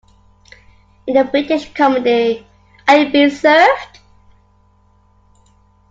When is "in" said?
1.05-1.13